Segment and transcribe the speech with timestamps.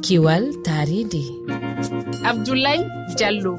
[0.00, 1.24] kiwal taridi.
[2.24, 3.58] Abdoulaye diallo.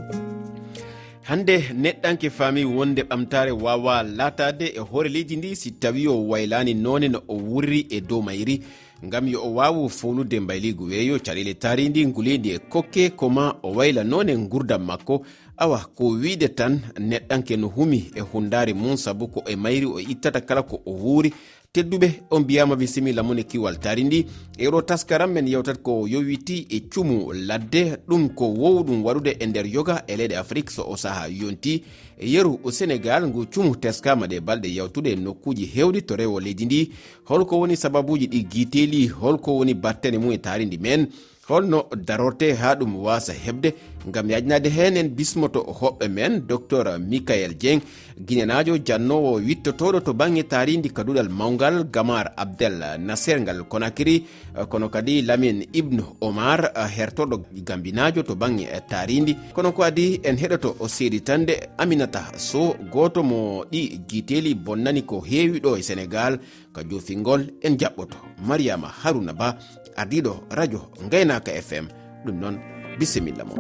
[1.22, 6.74] Hande neɗɗanke faami wonde ɓamtare wawa latade e hoore leydi ndi si tawi o waylani
[6.74, 8.62] none no o wurri e dow mayri.
[9.04, 14.04] Gam yo o wawa fownude mbayligu weeyo caɗele taridi nguleydi e kokke koma o wayla
[14.04, 15.26] none gurdam makko.
[15.58, 20.00] Awa ko wiide tan neɗɗanke no humi e hundare mum saabu ko e mayri o
[20.00, 21.34] ittata kala ko o wuuri.
[21.76, 24.26] tedduɓe on mbiyama bisimilla moni kiwal tari ndi.
[24.58, 29.66] Eɗo taskaram men yewtat ko yowiti e cumu ladde ɗum ko wowɗum waɗude e nder
[29.68, 31.84] yoga e leyɗe afrique so o saaha yonti.
[32.20, 36.66] E yeru sénégal ngu cumu teskama ɗe balɗe yawtude e nokkuji hewɗi to rewo leydi
[36.66, 36.92] ndi.
[37.26, 41.08] Holko woni sababuji ɗi guiteli holko woni battene mum e tari ndi men.
[41.50, 43.70] holno darorte ha ɗum wasa heɓde
[44.14, 47.82] gam yajnade hen en bismoto hoɓɓe men docteur michael dieng.
[48.28, 54.24] Guinenajo jannowo wittotoɗo to banggue taridi kaduɗal mawgal gamar abdel naser ngal conakry
[54.70, 57.36] kono kadi lamin ibnu omar eh, hertoɗo
[57.68, 63.22] gambinajo to banggue eh, taridi kono ko adi en heɗoto seedi tande aminata so goto
[63.24, 66.40] mo ɗi guiteli bonnani ko heewi ɗo e sénégal
[66.74, 69.58] ka jofingol en jaɓɓoto mariama haruna ba.
[70.02, 70.80] ardiɗo radio
[71.12, 71.86] gaynaka fm
[72.26, 72.56] ɗum noon
[73.00, 73.56] bisimilla mo.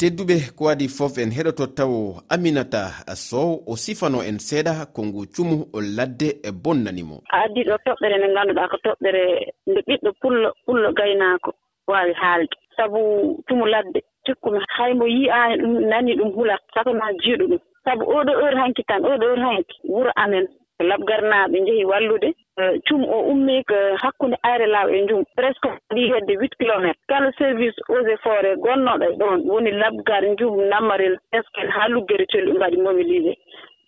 [0.00, 1.92] Tedduɓe ko waɗi fof en heɗoto taw
[2.34, 2.82] aminata
[3.14, 5.56] sow o sifano en seeɗa kongu cumu
[5.96, 7.16] ladde e bonnanimo.
[7.34, 9.22] A addi ɗo toɓɓere nde ngannduɗaa ko toɓɓere
[9.68, 11.50] nde ɓiɗɗo pullo pullo gaynaako
[11.90, 12.54] waawi haalde.
[12.76, 12.98] Sabu
[13.46, 17.60] cumu ladde cikkumi hay mo yi'aani ɗum nani ɗum hulat sabu ma jiiɗo ɗum.
[17.84, 19.74] Sabu oɗo heure hanki tan oɗo heure hanki.
[19.84, 20.46] Wuro amen.
[20.84, 22.28] labgarnaaɓe njehi wallude
[22.60, 27.00] e, cum o ummii ko hakkunde ayre laaɓe e njum presque ɗi hedde huit kilométre
[27.08, 32.26] kala service eaux et forêt gonnooɗo e ɗon woni labgar njum namarel eskel haa luggere
[32.32, 33.34] cellu mbaɗi mobilisé.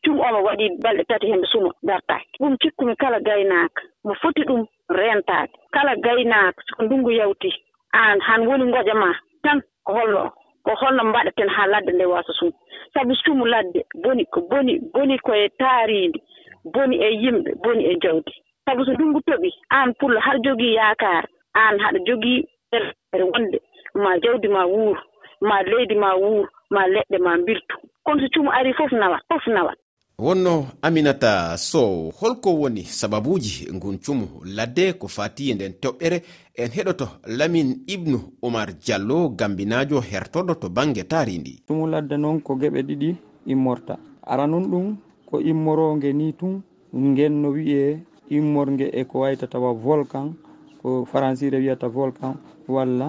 [0.04, 3.82] Cum omo waɗii balɗe tati hembe suma dartaki ɗum cikkumi kala gaynaaka.
[4.04, 7.54] Mo foti ɗum rentaade kala gaynaaka siko ndunngu yawtii
[7.92, 10.30] aan han woni ngoƴa maa tan ko holno
[10.64, 12.50] ko holno mbaɗaten haa ladde nde waasa sum
[12.94, 16.22] sabu sumu ladde boni ko boni boni koye taariindi
[16.64, 18.32] boni e yimɓe boni e jawdi.
[18.64, 21.24] Sabu so ndunngu toɓi aan pullo haɗa jogii yaakaar
[21.54, 23.58] aan haɗa jogii ere wonde
[23.94, 25.00] ma jawdi ma wuuru
[25.40, 27.76] ma leydi ma wuuru ma leɗɗe ma mbirtu.
[28.04, 29.78] Kono so cumo arii fof nawat fof nawat
[30.18, 36.22] wonno aminata sow holko woni sababuji ngun cumu ladde ko fati nden toɓɓere
[36.54, 42.40] en heɗoto lamin ibnu oumar diallo gambinajo hertoɗo to banggue taari ndi cumu ladde noon
[42.40, 43.98] ko geɓe ɗiɗi immorta.
[44.26, 44.96] Ara nun ɗum
[45.32, 46.60] ko immoronge ni tun
[46.92, 50.36] nden no wiye immorge e ko wayta tawa volcan
[50.82, 52.36] ko françire wiyata volcan
[52.68, 53.08] walla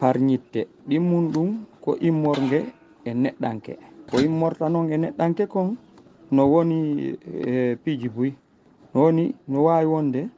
[0.00, 0.66] parñitte.
[0.88, 1.48] Ɗimmum ɗum
[1.80, 2.60] ko immorge
[3.04, 3.72] e neɗɗanke.
[4.10, 5.76] Ko immorta noon e neɗɗanke kon
[6.34, 6.78] no woni
[7.46, 8.30] e piiji buy.
[8.92, 10.28] No woni no wawi wonde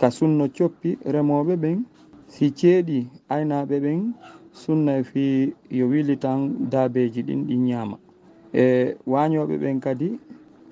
[0.00, 1.78] ka sunno coppi remoɓe ɓen
[2.26, 4.00] si ceeɗi aynaɓe ɓen
[4.50, 6.38] sunna fi yo wili tan
[6.70, 7.96] daabeji ɗin ɗi ñaama.
[8.52, 10.18] E wañoɓe ɓen kadi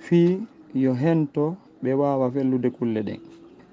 [0.04, 0.38] fi
[0.74, 3.20] yo hento ɓe wawa fellude kulle ɗen.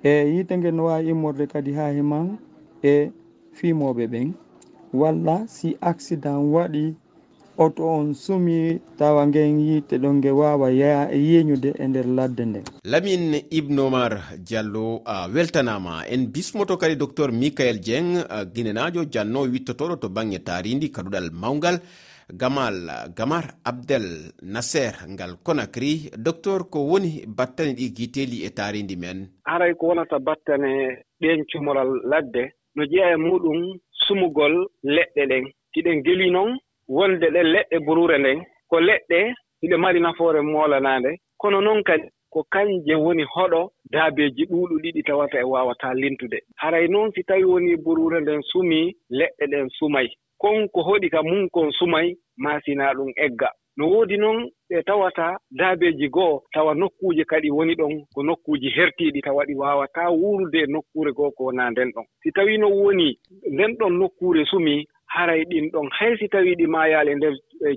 [0.03, 2.37] E yite nge no wawi immorde kadi ha he man
[2.83, 3.11] e
[3.57, 4.33] fimoɓe ɓen
[4.93, 6.95] walla si accident waɗi
[7.57, 12.63] oto on sumi tawa ngen yitte ɗon nge wawa yeñude e nder ladde nden.
[12.83, 19.99] Lamin ibnomar diallo a weltanama en bismoto kadi docteur michael dieng guinenajo janno e wittotoɗo
[19.99, 21.79] to banggue taridi kaɗuɗal mawgal
[22.33, 22.75] gamal
[23.15, 29.27] gamar abdel nasser ngal conakry docteur ko woni battane ɗi guiteli e taridi men.
[29.45, 30.71] Haray ko wonata battane
[31.21, 32.43] ɗen cumoral ladde
[32.75, 33.59] no jeeya e muɗum
[34.07, 34.53] sumugol
[34.83, 35.45] leɗɗe ɗen.
[35.73, 38.39] Tiɗen geli noon wonde ɗen leɗɗe burure nden
[38.69, 41.11] ko leɗɗe hiɗe mari nafoore moolanaande.
[41.37, 46.39] Kono noon kadi ko kanje woni hoɗo daabeeji ɗuuɗu ɗiɗi tawata e waawataa lintude.
[46.55, 50.07] Haray noon si tawii woni burure nden sumii leɗɗe ɗen sumay.
[50.41, 53.49] kon ko hoɗi ka mum kon sumay maasinaa ɗum egga.
[53.77, 59.21] No woodi noon ɓe tawata daabeeji goo tawa nokkuuje kadi woni ɗon ko nokkuuji hertiiɗi
[59.21, 62.05] tawa ɗi waawataa wuurude e nokkuure goo ko wonaa nden ɗon.
[62.23, 63.19] Si tawii no woni
[63.53, 67.33] nden ɗon nokkuure sumii haray ɗin ɗon hay si tawii ɗi maayaali e nder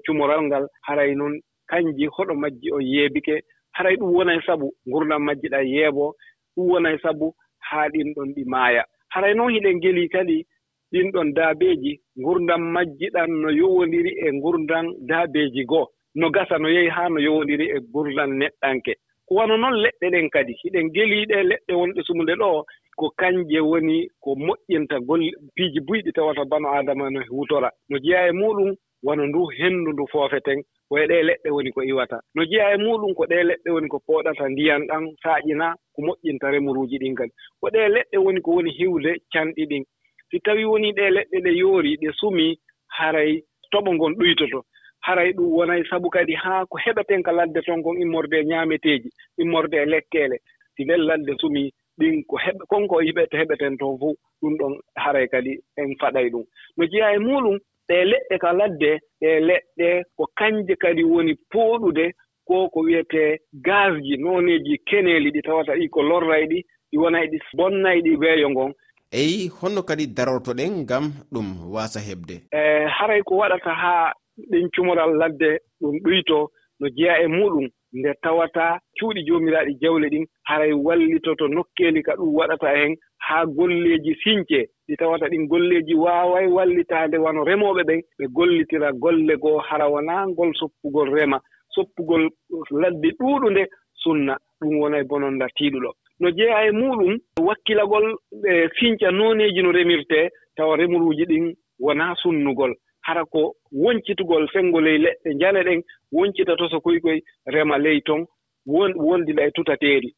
[0.06, 3.42] cumoral ngal haray noon kanji hoɗo majji o yeebike.
[3.72, 6.12] Haray ɗum wona e sabu ngurdam majji ɗa yeeboo
[6.56, 8.84] ɗum wona e sabu haa ɗin ɗon ɗi maaya.
[9.08, 10.46] Haray noon hiɗen ngelii kadi
[10.94, 15.86] ɗin ɗon daabeeji ngurdam majji ɗan no yowondiri e ngurndam daabeeji goo.
[16.14, 18.92] No gasa no yehi haa no yowondiri e ngurndam neɗɗanke.
[19.26, 22.64] Ko wano noon leɗɗe ɗen kadi hiɗen gelii ɗe leɗɗe wonɗe sumude ɗo
[22.96, 28.28] ko kanje woni ko moƴƴinta golle piiji buyɗi tawata bano aadama no hutora no jeyaa
[28.28, 28.70] e muɗum
[29.02, 32.20] wano ndu henndu ndu foofeten koye ɗe leɗɗe woni ko iwata.
[32.34, 36.50] No jeya e muɗum ko ɗe leɗɗe woni ko pooɗata ndiyan ɗan saaƴina ko moƴƴinta
[36.52, 37.32] remuruuji ɗin kadi.
[37.60, 39.84] Ko ɗe leɗɗe woni ko woni hiwde canɗi ɗin.
[40.34, 42.58] si tawii woni ɗee leɗɗe ɗe yoori ɗe sumii
[42.88, 43.42] haray
[43.72, 44.64] toɓo ngon ɗoytoto
[45.06, 49.10] haray ɗum wonay sabu kadi haa ko heɓeten ka ladde ton kon immorde e ñaameteeji
[49.38, 50.36] immorde e lekkeele.
[50.76, 55.28] Si wel ladde sumii ɗin ko heɓ konko yiɓete heɓeten toon fof ɗum ɗon haray
[55.28, 56.44] kadi en faɗay ɗum.
[56.76, 57.58] No jeyaa e muɗum
[57.88, 58.90] ɗe leɗɗe ka ladde
[59.20, 62.10] ɗe leɗɗe ko kanje kadi woni pooɗude
[62.44, 66.58] ko ko wiyetee gasji nooneeji keneeli ɗi tawata ɗi ko lorray ɗi
[66.90, 68.72] ɗi wonay ɗi bonnay ɗi weeyo ngon
[69.20, 72.34] eyi honno kadi darortoɗen ngam ɗum waasa heɓde.
[72.50, 72.60] E
[72.96, 74.12] haray ko waɗata haa
[74.50, 75.50] ɗen cumoral ladde
[75.80, 76.38] ɗum ɗoyto
[76.80, 80.26] no jeya e muɗum nde tawata cuuɗi joomiraaɗi jawle ɗin.
[80.48, 86.46] Haray wallitoto nokkeeli ka ɗum waɗata heen haa golleeji siñce ɗi tawata ɗin golleeji waaway
[86.46, 91.38] wallitaade wano remooɓe ɓen ɓe gollitira golle goo hara wonaa ngol soppugol rema.
[91.70, 92.30] Soppugol
[92.70, 93.62] ladde ɗuuɗunde
[94.02, 94.34] sunna.
[94.60, 95.90] Ɗum wona e bononnda tiiɗuɗo.
[96.20, 98.06] no jeyaa e muɗum wakkilagol
[98.42, 102.74] ɓe finca nooneeji no remirtee tawa remuruuji ɗin wonaa sunnugol.
[103.02, 105.80] Hara ko woncitugol fenngo ley leɗɗe njane ɗen
[106.12, 108.26] woncita to so koye rema ley ton
[108.66, 110.14] won wondiɗa e tutateeri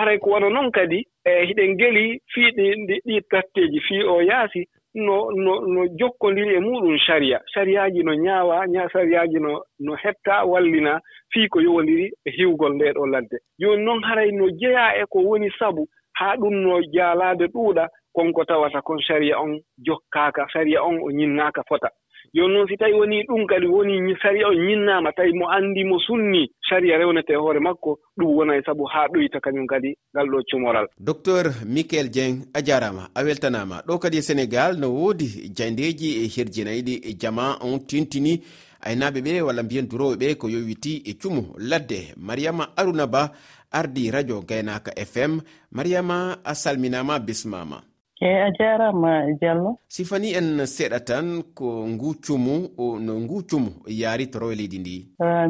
[0.00, 2.66] haray ko wona noon kadi e hiɗen ngeli fii ɗi
[3.06, 4.64] ɗi tatteeji fii o yaasi
[4.94, 10.44] no no no jokkondiri e muɗum sariya sariyaaji no ñaawa ñaa sariyaaji no no hetta
[10.44, 11.00] wallina
[11.32, 13.38] fii ko yowondiri e hiwgol ndee ɗoo ladde.
[13.58, 15.86] Jooni noon haray no jeyaa e ko woni sabu
[16.18, 21.62] haa ɗum no jaalaade ɗuuɗa konko tawata kon sariya on jokkaaka sariya on o ñinnaaka
[21.68, 21.88] fota.
[22.34, 25.98] jooni noon si tawii wonii ɗum kadi woni saria o ñinnaama tawi mo anndi mo
[25.98, 30.26] sunni saria rewnete e hoore makko ɗum wona e sabu haa ɗoyta kañum kadi ngal
[30.28, 30.86] ɗo cumoral.
[30.98, 36.28] Docteur michael dieng a jaaraama a weltanaama ɗo kadi e sénégal no woodi jayndeeji e
[36.34, 38.40] herjinayiɗi e jama on tintini.
[38.82, 42.14] Aynaaɓe ɓe walla mbiyen durooɓe ɓe ko yowiti e cumo ladde.
[42.16, 43.30] Mariama aruna ba
[43.72, 45.40] ardi radio gaynaaka fm
[45.72, 47.89] mariama a salminaama bismama.
[48.20, 49.78] eyi a jarama e diallo.
[49.88, 52.68] Sifani en seeɗa tan ko ngu cumu
[53.00, 54.96] no ngu cumu yaari toro e leydi ndi?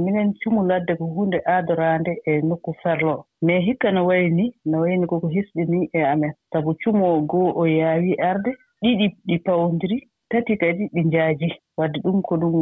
[0.05, 4.81] Minen cumu ladde ko hunde aadorande e nokku ferlo mais hikka no wayi ni no
[4.81, 6.33] wayi ni koko hisɗini e amen.
[6.53, 8.51] Sabu cumo goo o yaawi arde
[8.83, 11.49] ɗiɗi ɗi pawodiri tati kadi ɗi njaaji.
[11.81, 12.55] wadde ɗum ko ɗum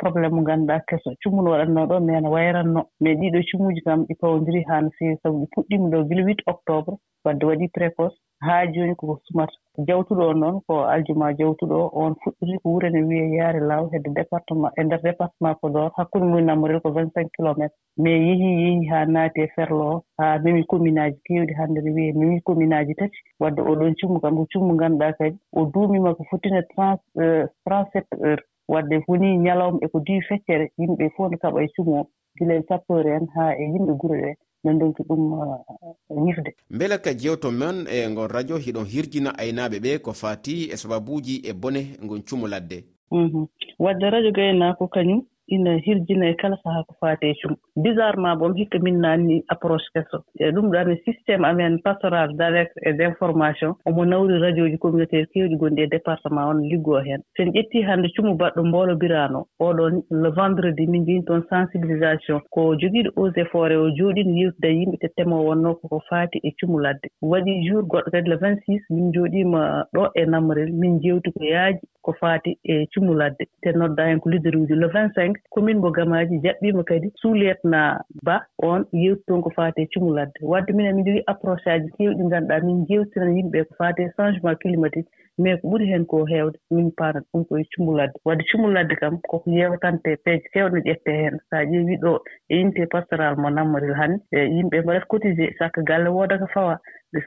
[0.00, 1.10] probléme mo ngannduɗaa keso.
[1.22, 4.90] Cummuno waɗatnoo ɗo mais no wayratnoo mais ɗii ɗoo cumuuji kam ɗi pawondiri haa no
[4.98, 6.94] feewi sabu ɗi puɗɗiima ɗo gila huit octobre
[7.24, 8.16] wadde waɗii précoce.
[8.44, 9.52] Haa jooni koko sumata.
[9.88, 13.88] Jawtuɗo o noon ko aljuma jawtuɗo o on fuɗɗiri ko wuro ne wiye yaare law
[13.92, 15.90] hedde département e ndeer département podor.
[15.96, 20.02] Hakkunde mum namorel ko vingt cinq kilométre mais yehii yehii haa naati e ferlo o.
[20.18, 23.18] Haa memi commune aji keewɗi hannde ne wiye memi commune aji tati.
[23.40, 27.46] Wadde oɗon cummu kam ko cummu ngannduɗaa kadi o duumima ko fottina trente euh,
[27.92, 28.44] sept heures.
[28.68, 32.06] wadde woni ñalawma eko duwi feccere yimɓe fof no kaɓa e sumo
[32.38, 34.32] gila e sappore en haa e yimɓe gure ɗe
[34.64, 36.54] min donki ɗum uh, ñifde.
[36.70, 41.42] Beela ka jewto men e ngon radio hiɗon hirjina aynaaɓe ɓe ko faati e sababuuji
[41.48, 42.84] e bone ngon cumo ladde.
[43.10, 43.46] Mhm.
[43.78, 47.56] Wadde radio gaynaako kañum ina hirjina kala sahaa ko faati e cum.
[47.76, 50.24] Bizarrement boom hikka min naanni approche keso.
[50.38, 54.78] E ɗum ɗaane systéme amen pastoral d' alerte et d' information omo nawri radio ji
[54.78, 59.44] communautaire keewɗi gonɗi e département on liggoo heen so en ƴettii hannde cumu baɗɗo mboolobiraano
[59.60, 62.40] oɗon le vendredi min njini toon sensibilisation.
[62.50, 66.38] Ko jogiiɗo eaux et forêt o jooɗino yewtida e yimɓe te temo wonnoo koko faati
[66.42, 67.08] e cumu ladde.
[67.22, 70.72] Waɗi jour goɗɗo kadi le 26 min jooɗiima ɗo e namrel.
[70.72, 73.44] Min njewti ko yaaji ko faati e cumu ladde.
[73.62, 77.12] Te noddaa heen ko leader uji le 25 jannde commune mo gamaaji jaɓɓiima kadi.
[77.20, 80.32] Sous lieutenant ba on yewtitoon ko faati e cumo ladde.
[80.42, 84.10] Wadde minen min jogii approche aji keewɗi ngannduɗaa min njewtiran yimɓe ɓee ko faati e
[84.16, 86.58] changement climatique mais ko ɓuri heen ko heewde.
[86.70, 91.38] Min paanat ɗum koye cumuladde wadde cumuladde kam koko yewtante peeje keewɗe ƴettee heen.
[91.50, 92.18] So a ƴeewii ɗo
[92.50, 95.54] e unité pastoral mo nammaril hannde e yimɓe mbaɗat cotisé.
[95.58, 96.78] Sakka galle wooda ko fawa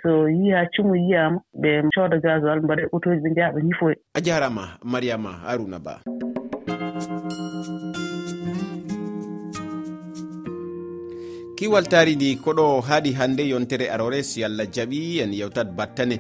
[0.03, 3.95] so yii haa cumu yiyaama ɓe cooda gasoil mbaɗa e autoji ɓe njaha ɓe ñifoye.
[4.15, 6.01] A jaaraama mariama harouna ba.
[11.57, 11.85] kiwal
[12.15, 16.19] ndi koɗo haaɗi hannde yontere arore si allah jaaɓi en yewtat battane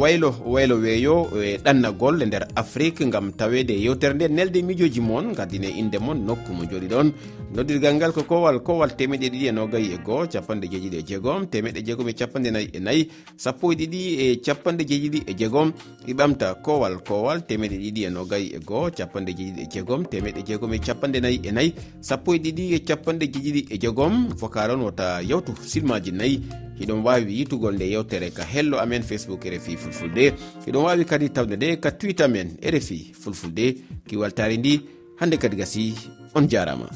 [0.00, 4.28] waylo waylo weeyo e ɗannagol e nder afrique gam tawede yewtere nde.
[4.28, 7.12] Nelde mijoji moon kadine inde moon nokku mo joɗi ɗon.
[7.54, 11.46] Noddirgal ngal ko kowal kowal temeɗe ɗiɗi e nogayi e goho capanɗe jeeɗiɗi e jeegom
[11.46, 15.72] temeɗe jeegom e capanɗe nayyi e nayyi sappo e ɗiɗi e capanɗe jeeɗiɗi e jeegom
[16.06, 20.72] ɗiɓamta kowal kowal temeɗe ɗiɗi e nogayi e goho capanɗe jeeɗiɗi e jeegom temeɗe jeegom
[20.74, 24.82] e capanɗe nayyi e nayyi sappo e ɗiɗi e capanɗe jeeɗiɗi e jeegom foka laran
[24.82, 26.40] wota yewtu silmaji nayyi.
[26.80, 30.32] Hiɗon wawi yitugol nde yewtere ka hello amen facebook rfi fulfulde.
[30.66, 33.76] Hiɗon wawi kadi tawde nde ka twitte amen rfi fulfulde.
[34.06, 34.80] Kiwaltari ndi
[35.16, 35.94] hande kadi gasi
[36.34, 36.88] on jarama.